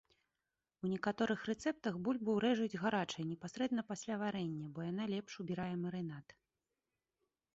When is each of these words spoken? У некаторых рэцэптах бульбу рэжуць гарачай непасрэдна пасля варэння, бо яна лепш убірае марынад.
У 0.85 0.89
некаторых 0.93 1.39
рэцэптах 1.49 1.97
бульбу 2.07 2.33
рэжуць 2.45 2.79
гарачай 2.85 3.27
непасрэдна 3.33 3.81
пасля 3.91 4.13
варэння, 4.23 4.65
бо 4.77 4.85
яна 4.91 5.03
лепш 5.13 5.33
убірае 5.43 5.71
марынад. 5.83 6.27